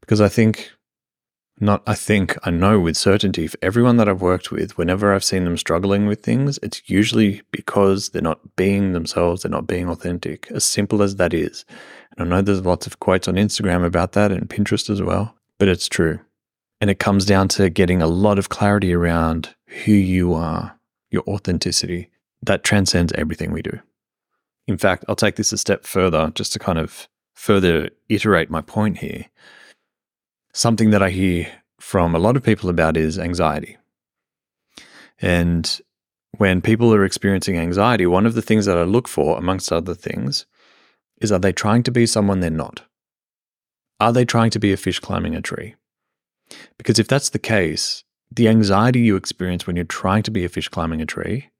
Because 0.00 0.20
I 0.20 0.28
think 0.28 0.72
not 1.60 1.82
I 1.86 1.94
think, 1.94 2.36
I 2.44 2.50
know 2.50 2.78
with 2.80 2.96
certainty, 2.96 3.46
for 3.46 3.58
everyone 3.62 3.96
that 3.96 4.08
I've 4.08 4.22
worked 4.22 4.50
with, 4.50 4.78
whenever 4.78 5.12
I've 5.12 5.24
seen 5.24 5.44
them 5.44 5.56
struggling 5.56 6.06
with 6.06 6.22
things, 6.22 6.58
it's 6.62 6.82
usually 6.86 7.42
because 7.50 8.10
they're 8.10 8.22
not 8.22 8.56
being 8.56 8.92
themselves, 8.92 9.42
they're 9.42 9.50
not 9.50 9.66
being 9.66 9.88
authentic, 9.88 10.50
as 10.50 10.64
simple 10.64 11.02
as 11.02 11.16
that 11.16 11.34
is. 11.34 11.64
And 12.16 12.26
I 12.26 12.36
know 12.36 12.42
there's 12.42 12.64
lots 12.64 12.86
of 12.86 13.00
quotes 13.00 13.28
on 13.28 13.34
Instagram 13.34 13.84
about 13.84 14.12
that 14.12 14.32
and 14.32 14.48
Pinterest 14.48 14.90
as 14.90 15.02
well, 15.02 15.34
but 15.58 15.68
it's 15.68 15.88
true. 15.88 16.20
And 16.80 16.90
it 16.90 16.98
comes 16.98 17.24
down 17.24 17.48
to 17.48 17.70
getting 17.70 18.02
a 18.02 18.06
lot 18.06 18.38
of 18.38 18.48
clarity 18.48 18.92
around 18.92 19.54
who 19.84 19.92
you 19.92 20.34
are, 20.34 20.78
your 21.10 21.22
authenticity. 21.26 22.10
That 22.42 22.62
transcends 22.62 23.12
everything 23.14 23.50
we 23.52 23.62
do. 23.62 23.80
In 24.68 24.78
fact, 24.78 25.04
I'll 25.08 25.16
take 25.16 25.36
this 25.36 25.52
a 25.52 25.58
step 25.58 25.84
further 25.84 26.30
just 26.34 26.52
to 26.52 26.58
kind 26.58 26.78
of 26.78 27.08
further 27.34 27.90
iterate 28.08 28.50
my 28.50 28.60
point 28.60 28.98
here 28.98 29.26
something 30.58 30.90
that 30.90 31.02
I 31.04 31.10
hear 31.10 31.46
from 31.78 32.16
a 32.16 32.18
lot 32.18 32.36
of 32.36 32.42
people 32.42 32.68
about 32.68 32.96
is 32.96 33.16
anxiety. 33.16 33.76
And 35.20 35.80
when 36.36 36.60
people 36.60 36.92
are 36.92 37.04
experiencing 37.04 37.56
anxiety, 37.56 38.06
one 38.06 38.26
of 38.26 38.34
the 38.34 38.42
things 38.42 38.66
that 38.66 38.76
I 38.76 38.82
look 38.82 39.06
for, 39.06 39.38
amongst 39.38 39.72
other 39.72 39.94
things, 39.94 40.46
is 41.20 41.30
are 41.30 41.38
they 41.38 41.52
trying 41.52 41.84
to 41.84 41.92
be 41.92 42.06
someone 42.06 42.40
they're 42.40 42.50
not? 42.50 42.82
Are 44.00 44.12
they 44.12 44.24
trying 44.24 44.50
to 44.50 44.58
be 44.58 44.72
a 44.72 44.76
fish 44.76 44.98
climbing 44.98 45.36
a 45.36 45.40
tree? 45.40 45.76
Because 46.76 46.98
if 46.98 47.06
that's 47.06 47.30
the 47.30 47.38
case, 47.38 48.02
the 48.30 48.48
anxiety 48.48 49.00
you 49.00 49.14
experience 49.14 49.64
when 49.64 49.76
you're 49.76 49.84
trying 49.84 50.24
to 50.24 50.32
be 50.32 50.44
a 50.44 50.48
fish 50.48 50.68
climbing 50.68 51.00
a 51.00 51.06
tree 51.06 51.50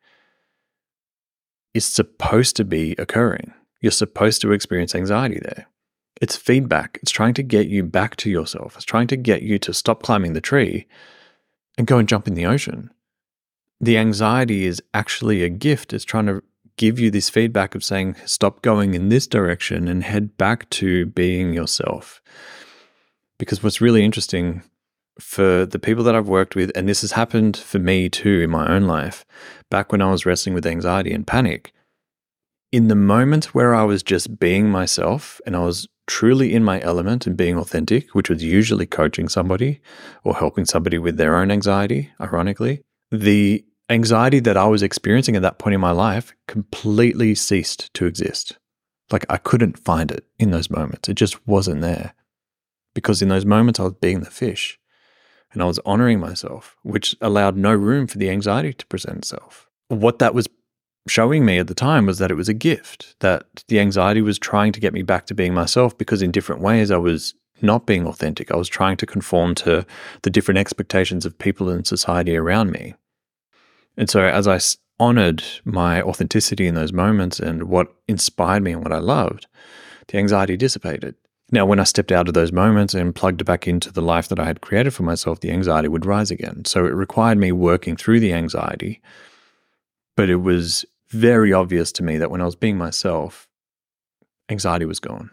is 1.72 1.84
supposed 1.84 2.56
to 2.56 2.64
be 2.64 2.96
occurring. 2.98 3.52
You're 3.80 3.92
supposed 3.92 4.40
to 4.42 4.50
experience 4.50 4.96
anxiety 4.96 5.38
there. 5.40 5.68
It's 6.20 6.36
feedback. 6.36 6.98
It's 7.02 7.12
trying 7.12 7.34
to 7.34 7.42
get 7.42 7.68
you 7.68 7.84
back 7.84 8.16
to 8.16 8.30
yourself. 8.30 8.74
It's 8.76 8.84
trying 8.84 9.06
to 9.08 9.16
get 9.16 9.42
you 9.42 9.58
to 9.60 9.72
stop 9.72 10.02
climbing 10.02 10.32
the 10.32 10.40
tree 10.40 10.86
and 11.76 11.86
go 11.86 11.98
and 11.98 12.08
jump 12.08 12.26
in 12.26 12.34
the 12.34 12.46
ocean. 12.46 12.90
The 13.80 13.98
anxiety 13.98 14.66
is 14.66 14.82
actually 14.92 15.44
a 15.44 15.48
gift. 15.48 15.92
It's 15.92 16.04
trying 16.04 16.26
to 16.26 16.42
give 16.76 16.98
you 16.98 17.10
this 17.10 17.28
feedback 17.28 17.74
of 17.74 17.84
saying, 17.84 18.16
stop 18.24 18.62
going 18.62 18.94
in 18.94 19.08
this 19.08 19.26
direction 19.26 19.86
and 19.86 20.02
head 20.02 20.36
back 20.36 20.68
to 20.70 21.06
being 21.06 21.52
yourself. 21.52 22.20
Because 23.38 23.62
what's 23.62 23.80
really 23.80 24.04
interesting 24.04 24.62
for 25.20 25.66
the 25.66 25.78
people 25.78 26.04
that 26.04 26.14
I've 26.14 26.28
worked 26.28 26.56
with, 26.56 26.72
and 26.74 26.88
this 26.88 27.00
has 27.02 27.12
happened 27.12 27.56
for 27.56 27.78
me 27.78 28.08
too 28.08 28.40
in 28.40 28.50
my 28.50 28.68
own 28.68 28.84
life, 28.84 29.24
back 29.70 29.92
when 29.92 30.02
I 30.02 30.10
was 30.10 30.26
wrestling 30.26 30.54
with 30.54 30.66
anxiety 30.66 31.12
and 31.12 31.26
panic, 31.26 31.72
in 32.70 32.88
the 32.88 32.94
moment 32.94 33.54
where 33.54 33.74
I 33.74 33.84
was 33.84 34.02
just 34.02 34.38
being 34.38 34.70
myself 34.70 35.40
and 35.46 35.56
I 35.56 35.60
was 35.60 35.88
truly 36.08 36.52
in 36.54 36.64
my 36.64 36.80
element 36.80 37.26
and 37.26 37.36
being 37.36 37.56
authentic, 37.56 38.14
which 38.14 38.28
was 38.28 38.42
usually 38.42 38.86
coaching 38.86 39.28
somebody 39.28 39.80
or 40.24 40.34
helping 40.34 40.64
somebody 40.64 40.98
with 40.98 41.16
their 41.16 41.36
own 41.36 41.52
anxiety, 41.52 42.10
ironically, 42.20 42.82
the 43.12 43.64
anxiety 43.88 44.40
that 44.40 44.56
I 44.56 44.66
was 44.66 44.82
experiencing 44.82 45.36
at 45.36 45.42
that 45.42 45.58
point 45.58 45.74
in 45.74 45.80
my 45.80 45.92
life 45.92 46.34
completely 46.48 47.34
ceased 47.34 47.92
to 47.94 48.06
exist. 48.06 48.58
Like 49.10 49.24
I 49.28 49.36
couldn't 49.36 49.78
find 49.78 50.10
it 50.10 50.26
in 50.38 50.50
those 50.50 50.70
moments. 50.70 51.08
It 51.08 51.14
just 51.14 51.46
wasn't 51.46 51.82
there. 51.82 52.14
Because 52.94 53.22
in 53.22 53.28
those 53.28 53.44
moments, 53.44 53.78
I 53.78 53.84
was 53.84 53.94
being 53.94 54.20
the 54.20 54.30
fish 54.30 54.78
and 55.52 55.62
I 55.62 55.66
was 55.66 55.78
honoring 55.86 56.20
myself, 56.20 56.76
which 56.82 57.14
allowed 57.20 57.56
no 57.56 57.72
room 57.72 58.06
for 58.06 58.18
the 58.18 58.30
anxiety 58.30 58.72
to 58.72 58.86
present 58.86 59.18
itself. 59.18 59.68
What 59.88 60.18
that 60.18 60.34
was 60.34 60.48
showing 61.08 61.44
me 61.44 61.58
at 61.58 61.66
the 61.66 61.74
time 61.74 62.06
was 62.06 62.18
that 62.18 62.30
it 62.30 62.36
was 62.36 62.48
a 62.48 62.54
gift, 62.54 63.16
that 63.20 63.64
the 63.68 63.80
anxiety 63.80 64.22
was 64.22 64.38
trying 64.38 64.72
to 64.72 64.80
get 64.80 64.92
me 64.92 65.02
back 65.02 65.26
to 65.26 65.34
being 65.34 65.54
myself 65.54 65.96
because 65.96 66.22
in 66.22 66.30
different 66.30 66.62
ways 66.62 66.90
I 66.90 66.98
was 66.98 67.34
not 67.62 67.86
being 67.86 68.06
authentic. 68.06 68.50
I 68.50 68.56
was 68.56 68.68
trying 68.68 68.96
to 68.98 69.06
conform 69.06 69.54
to 69.56 69.84
the 70.22 70.30
different 70.30 70.58
expectations 70.58 71.26
of 71.26 71.38
people 71.38 71.70
in 71.70 71.84
society 71.84 72.36
around 72.36 72.70
me. 72.70 72.94
And 73.96 74.08
so 74.08 74.22
as 74.22 74.46
I 74.46 74.60
honored 75.00 75.42
my 75.64 76.02
authenticity 76.02 76.66
in 76.66 76.74
those 76.74 76.92
moments 76.92 77.40
and 77.40 77.64
what 77.64 77.92
inspired 78.06 78.62
me 78.62 78.72
and 78.72 78.82
what 78.82 78.92
I 78.92 78.98
loved, 78.98 79.46
the 80.08 80.18
anxiety 80.18 80.56
dissipated. 80.56 81.14
Now, 81.50 81.64
when 81.64 81.80
I 81.80 81.84
stepped 81.84 82.12
out 82.12 82.28
of 82.28 82.34
those 82.34 82.52
moments 82.52 82.94
and 82.94 83.14
plugged 83.14 83.44
back 83.44 83.66
into 83.66 83.90
the 83.90 84.02
life 84.02 84.28
that 84.28 84.38
I 84.38 84.44
had 84.44 84.60
created 84.60 84.92
for 84.92 85.02
myself, 85.02 85.40
the 85.40 85.50
anxiety 85.50 85.88
would 85.88 86.04
rise 86.04 86.30
again. 86.30 86.64
So 86.66 86.84
it 86.84 86.90
required 86.90 87.38
me 87.38 87.52
working 87.52 87.96
through 87.96 88.20
the 88.20 88.34
anxiety. 88.34 89.00
But 90.14 90.28
it 90.28 90.36
was 90.36 90.84
very 91.10 91.52
obvious 91.52 91.92
to 91.92 92.02
me 92.02 92.18
that 92.18 92.30
when 92.30 92.40
I 92.40 92.44
was 92.44 92.56
being 92.56 92.76
myself, 92.76 93.48
anxiety 94.48 94.84
was 94.84 95.00
gone. 95.00 95.30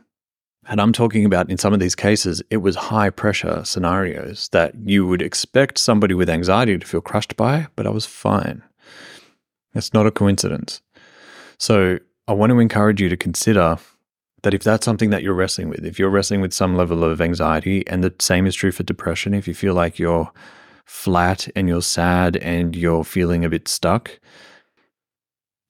And 0.68 0.82
I'm 0.82 0.94
talking 0.94 1.26
about 1.26 1.50
in 1.50 1.58
some 1.58 1.74
of 1.74 1.80
these 1.80 1.96
cases, 1.96 2.42
it 2.50 2.58
was 2.58 2.76
high 2.76 3.12
pressure 3.12 3.64
scenarios 3.64 4.50
that 4.50 4.74
you 4.84 5.06
would 5.06 5.22
expect 5.22 5.78
somebody 5.78 6.16
with 6.16 6.30
anxiety 6.30 6.78
to 6.78 6.88
feel 6.88 7.02
crushed 7.02 7.36
by, 7.36 7.68
but 7.76 7.86
I 7.86 7.92
was 7.92 8.06
fine. 8.06 8.64
It's 9.76 9.94
not 9.94 10.08
a 10.08 10.12
coincidence. 10.12 10.82
So 11.60 12.00
I 12.28 12.34
want 12.34 12.52
to 12.52 12.60
encourage 12.60 13.00
you 13.00 13.10
to 13.10 13.18
consider 13.18 13.78
that 14.42 14.54
if 14.54 14.64
that's 14.64 14.86
something 14.86 15.12
that 15.12 15.22
you're 15.22 15.34
wrestling 15.34 15.70
with, 15.70 15.86
if 15.86 16.00
you're 16.00 16.10
wrestling 16.10 16.42
with 16.42 16.54
some 16.54 16.76
level 16.76 17.04
of 17.04 17.22
anxiety, 17.22 17.86
and 17.88 18.04
the 18.04 18.14
same 18.20 18.48
is 18.48 18.56
true 18.56 18.72
for 18.72 18.84
depression, 18.84 19.34
if 19.34 19.48
you 19.48 19.54
feel 19.54 19.74
like 19.74 20.00
you're 20.00 20.32
flat 20.86 21.48
and 21.56 21.68
you're 21.68 21.82
sad 21.82 22.38
and 22.38 22.76
you're 22.76 23.04
feeling 23.04 23.44
a 23.44 23.50
bit 23.50 23.68
stuck, 23.68 24.20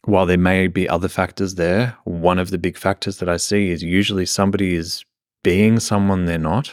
while 0.06 0.26
there 0.26 0.38
may 0.38 0.68
be 0.68 0.88
other 0.88 1.08
factors 1.08 1.56
there, 1.56 1.98
one 2.04 2.38
of 2.38 2.52
the 2.52 2.58
big 2.58 2.78
factors 2.78 3.18
that 3.18 3.30
I 3.30 3.38
see 3.38 3.72
is 3.72 3.82
usually 3.82 4.26
somebody 4.26 4.76
is 4.76 5.04
being 5.44 5.80
someone 5.80 6.26
they're 6.26 6.38
not, 6.38 6.72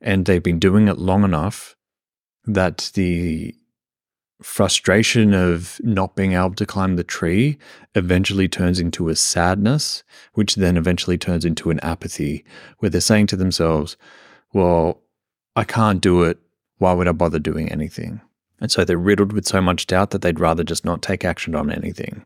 and 0.00 0.24
they've 0.24 0.42
been 0.42 0.58
doing 0.58 0.88
it 0.88 0.98
long 0.98 1.24
enough 1.24 1.76
that 2.44 2.90
the 2.94 3.54
frustration 4.42 5.34
of 5.34 5.80
not 5.82 6.16
being 6.16 6.32
able 6.32 6.54
to 6.54 6.66
climb 6.66 6.96
the 6.96 7.04
tree 7.04 7.58
eventually 7.94 8.48
turns 8.48 8.80
into 8.80 9.08
a 9.08 9.16
sadness, 9.16 10.02
which 10.34 10.56
then 10.56 10.76
eventually 10.76 11.18
turns 11.18 11.44
into 11.44 11.70
an 11.70 11.80
apathy, 11.80 12.44
where 12.78 12.90
they're 12.90 13.00
saying 13.00 13.26
to 13.28 13.36
themselves, 13.36 13.96
Well, 14.52 15.00
I 15.54 15.64
can't 15.64 16.00
do 16.00 16.22
it. 16.22 16.38
Why 16.78 16.92
would 16.92 17.08
I 17.08 17.12
bother 17.12 17.38
doing 17.38 17.70
anything? 17.70 18.20
And 18.62 18.70
so 18.70 18.84
they're 18.84 18.96
riddled 18.96 19.32
with 19.32 19.44
so 19.44 19.60
much 19.60 19.88
doubt 19.88 20.10
that 20.10 20.22
they'd 20.22 20.40
rather 20.40 20.62
just 20.62 20.84
not 20.84 21.02
take 21.02 21.24
action 21.24 21.56
on 21.56 21.70
anything. 21.70 22.24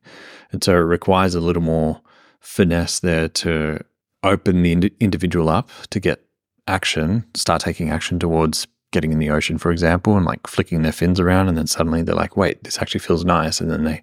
And 0.53 0.63
so 0.63 0.75
it 0.75 0.81
requires 0.81 1.35
a 1.35 1.41
little 1.41 1.63
more 1.63 2.03
finesse 2.41 3.01
there 3.01 3.29
to 3.29 3.81
open 4.23 4.63
the 4.63 4.73
ind- 4.73 4.91
individual 5.01 5.49
up 5.49 5.71
to 5.91 5.99
get 5.99 6.23
action, 6.69 7.25
start 7.35 7.63
taking 7.63 7.91
action 7.91 8.19
towards 8.19 8.67
getting 8.93 9.13
in 9.13 9.19
the 9.19 9.31
ocean, 9.31 9.57
for 9.57 9.71
example, 9.71 10.15
and 10.17 10.27
like 10.27 10.47
flicking 10.47 10.83
their 10.83 10.93
fins 10.93 11.19
around, 11.19 11.49
and 11.49 11.57
then 11.57 11.67
suddenly 11.67 12.03
they're 12.03 12.15
like, 12.15 12.37
"Wait, 12.37 12.63
this 12.65 12.79
actually 12.81 13.01
feels 13.01 13.25
nice," 13.25 13.61
and 13.61 13.71
then 13.71 13.85
they 13.85 14.03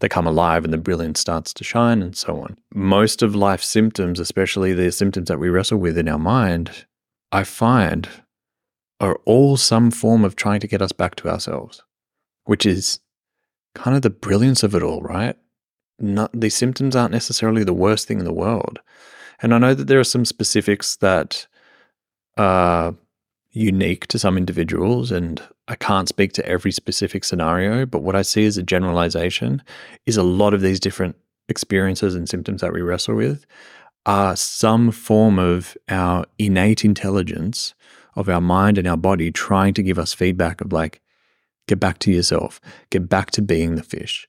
they 0.00 0.08
come 0.08 0.26
alive, 0.26 0.64
and 0.64 0.72
the 0.72 0.78
brilliance 0.78 1.18
starts 1.18 1.52
to 1.54 1.64
shine, 1.64 2.02
and 2.02 2.16
so 2.16 2.40
on. 2.40 2.56
Most 2.74 3.22
of 3.22 3.34
life's 3.34 3.66
symptoms, 3.66 4.20
especially 4.20 4.72
the 4.72 4.92
symptoms 4.92 5.28
that 5.28 5.40
we 5.40 5.48
wrestle 5.48 5.78
with 5.78 5.98
in 5.98 6.08
our 6.08 6.18
mind, 6.18 6.86
I 7.32 7.44
find 7.44 8.08
are 9.00 9.18
all 9.24 9.56
some 9.56 9.90
form 9.90 10.24
of 10.24 10.36
trying 10.36 10.60
to 10.60 10.68
get 10.68 10.82
us 10.82 10.92
back 10.92 11.14
to 11.16 11.28
ourselves, 11.28 11.82
which 12.44 12.66
is 12.66 13.00
kind 13.74 13.96
of 13.96 14.02
the 14.02 14.10
brilliance 14.10 14.62
of 14.62 14.74
it 14.74 14.82
all, 14.82 15.00
right? 15.00 15.36
Not, 15.98 16.30
these 16.38 16.54
symptoms 16.54 16.94
aren't 16.94 17.12
necessarily 17.12 17.64
the 17.64 17.72
worst 17.72 18.06
thing 18.06 18.18
in 18.18 18.24
the 18.24 18.32
world. 18.32 18.80
And 19.42 19.54
I 19.54 19.58
know 19.58 19.74
that 19.74 19.86
there 19.86 20.00
are 20.00 20.04
some 20.04 20.24
specifics 20.24 20.96
that 20.96 21.46
are 22.36 22.94
unique 23.52 24.06
to 24.08 24.18
some 24.18 24.36
individuals, 24.36 25.10
and 25.10 25.42
I 25.66 25.74
can't 25.74 26.08
speak 26.08 26.32
to 26.34 26.46
every 26.46 26.72
specific 26.72 27.24
scenario, 27.24 27.86
but 27.86 28.02
what 28.02 28.16
I 28.16 28.22
see 28.22 28.44
as 28.46 28.56
a 28.56 28.62
generalization 28.62 29.62
is 30.06 30.16
a 30.16 30.22
lot 30.22 30.54
of 30.54 30.60
these 30.60 30.80
different 30.80 31.16
experiences 31.48 32.14
and 32.14 32.28
symptoms 32.28 32.60
that 32.60 32.72
we 32.72 32.80
wrestle 32.80 33.16
with 33.16 33.46
are 34.06 34.36
some 34.36 34.90
form 34.90 35.38
of 35.38 35.76
our 35.88 36.24
innate 36.38 36.84
intelligence 36.84 37.74
of 38.16 38.28
our 38.28 38.40
mind 38.40 38.78
and 38.78 38.86
our 38.86 38.96
body 38.96 39.30
trying 39.30 39.74
to 39.74 39.82
give 39.82 39.98
us 39.98 40.12
feedback 40.12 40.60
of 40.60 40.72
like, 40.72 41.00
get 41.68 41.80
back 41.80 41.98
to 42.00 42.10
yourself, 42.10 42.60
get 42.90 43.08
back 43.08 43.30
to 43.32 43.42
being 43.42 43.74
the 43.74 43.82
fish. 43.82 44.28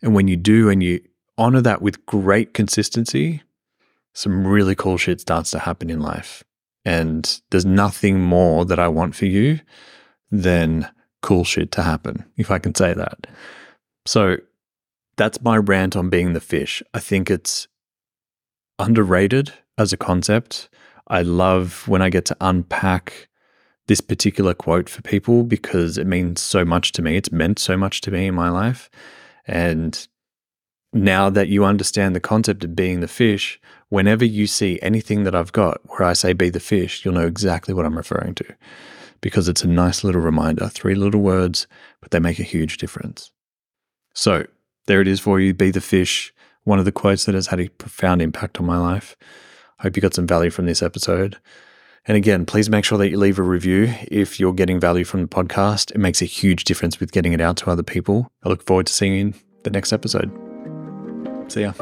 And 0.00 0.14
when 0.14 0.28
you 0.28 0.36
do 0.36 0.68
and 0.68 0.82
you 0.82 1.00
honor 1.38 1.60
that 1.60 1.82
with 1.82 2.04
great 2.06 2.54
consistency, 2.54 3.42
some 4.14 4.46
really 4.46 4.74
cool 4.74 4.98
shit 4.98 5.20
starts 5.20 5.50
to 5.52 5.58
happen 5.58 5.90
in 5.90 6.00
life. 6.00 6.42
And 6.84 7.40
there's 7.50 7.64
nothing 7.64 8.20
more 8.20 8.64
that 8.64 8.78
I 8.78 8.88
want 8.88 9.14
for 9.14 9.26
you 9.26 9.60
than 10.30 10.88
cool 11.22 11.44
shit 11.44 11.70
to 11.72 11.82
happen, 11.82 12.24
if 12.36 12.50
I 12.50 12.58
can 12.58 12.74
say 12.74 12.92
that. 12.94 13.26
So 14.06 14.38
that's 15.16 15.40
my 15.42 15.56
rant 15.56 15.94
on 15.94 16.10
being 16.10 16.32
the 16.32 16.40
fish. 16.40 16.82
I 16.92 16.98
think 16.98 17.30
it's 17.30 17.68
underrated 18.78 19.52
as 19.78 19.92
a 19.92 19.96
concept. 19.96 20.68
I 21.08 21.22
love 21.22 21.86
when 21.88 22.02
I 22.02 22.10
get 22.10 22.24
to 22.26 22.36
unpack 22.40 23.28
this 23.86 24.00
particular 24.00 24.54
quote 24.54 24.88
for 24.88 25.02
people 25.02 25.42
because 25.42 25.98
it 25.98 26.06
means 26.06 26.40
so 26.40 26.64
much 26.64 26.92
to 26.92 27.02
me. 27.02 27.16
It's 27.16 27.32
meant 27.32 27.58
so 27.58 27.76
much 27.76 28.00
to 28.02 28.10
me 28.10 28.26
in 28.26 28.34
my 28.34 28.48
life. 28.48 28.88
And 29.46 30.06
now 30.92 31.30
that 31.30 31.48
you 31.48 31.64
understand 31.64 32.14
the 32.14 32.20
concept 32.20 32.64
of 32.64 32.76
being 32.76 33.00
the 33.00 33.08
fish, 33.08 33.60
whenever 33.88 34.24
you 34.24 34.46
see 34.46 34.78
anything 34.82 35.24
that 35.24 35.34
I've 35.34 35.52
got 35.52 35.80
where 35.86 36.04
I 36.04 36.12
say 36.12 36.32
be 36.32 36.50
the 36.50 36.60
fish, 36.60 37.04
you'll 37.04 37.14
know 37.14 37.26
exactly 37.26 37.74
what 37.74 37.84
I'm 37.84 37.96
referring 37.96 38.34
to 38.36 38.54
because 39.20 39.48
it's 39.48 39.64
a 39.64 39.68
nice 39.68 40.04
little 40.04 40.20
reminder. 40.20 40.68
Three 40.68 40.94
little 40.94 41.20
words, 41.20 41.66
but 42.00 42.10
they 42.10 42.18
make 42.18 42.38
a 42.38 42.44
huge 42.44 42.76
difference. 42.76 43.32
So 44.14 44.46
there 44.86 45.00
it 45.00 45.08
is 45.08 45.20
for 45.20 45.40
you 45.40 45.54
be 45.54 45.70
the 45.70 45.80
fish, 45.80 46.34
one 46.64 46.78
of 46.78 46.84
the 46.84 46.92
quotes 46.92 47.24
that 47.24 47.34
has 47.34 47.46
had 47.46 47.60
a 47.60 47.68
profound 47.68 48.20
impact 48.20 48.60
on 48.60 48.66
my 48.66 48.76
life. 48.76 49.16
Hope 49.82 49.96
you 49.96 50.02
got 50.02 50.14
some 50.14 50.26
value 50.26 50.50
from 50.50 50.66
this 50.66 50.82
episode. 50.82 51.38
And 52.06 52.16
again, 52.16 52.46
please 52.46 52.70
make 52.70 52.84
sure 52.84 52.98
that 52.98 53.10
you 53.10 53.18
leave 53.18 53.38
a 53.38 53.42
review 53.42 53.92
if 54.08 54.40
you're 54.40 54.52
getting 54.52 54.80
value 54.80 55.04
from 55.04 55.22
the 55.22 55.28
podcast. 55.28 55.92
It 55.92 55.98
makes 55.98 56.22
a 56.22 56.24
huge 56.24 56.64
difference 56.64 56.98
with 56.98 57.12
getting 57.12 57.32
it 57.32 57.40
out 57.40 57.56
to 57.58 57.70
other 57.70 57.82
people. 57.82 58.30
I 58.44 58.48
look 58.48 58.64
forward 58.64 58.86
to 58.86 58.92
seeing 58.92 59.12
you 59.12 59.20
in 59.20 59.34
the 59.62 59.70
next 59.70 59.92
episode. 59.92 60.30
See 61.48 61.62
ya. 61.62 61.72